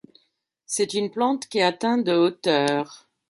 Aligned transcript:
C'est 0.65 0.95
une 0.95 1.11
plante 1.11 1.45
qui 1.47 1.61
atteint 1.61 1.99
de 1.99 2.11
hauteur. 2.13 3.07